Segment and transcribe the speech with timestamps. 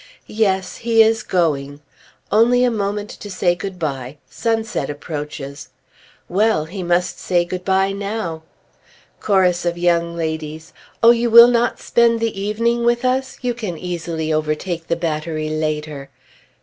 [0.25, 0.77] Yes!
[0.77, 1.79] he is going!
[2.31, 4.17] Only a moment to say good bye...
[4.27, 5.69] sunset approaches.
[6.27, 6.65] Well!
[6.65, 8.41] he must say good bye now!
[9.19, 11.13] Chorus of young ladies: "Oh, will
[11.49, 13.37] you not spend the evening with us?
[13.43, 16.09] You can easily overtake the battery later."